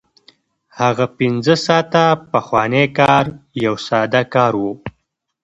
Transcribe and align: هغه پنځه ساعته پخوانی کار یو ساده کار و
هغه 0.79 1.05
پنځه 1.17 1.55
ساعته 1.65 2.03
پخوانی 2.31 2.85
کار 2.99 3.23
یو 3.65 3.75
ساده 3.87 4.21
کار 4.33 4.53
و 4.61 4.63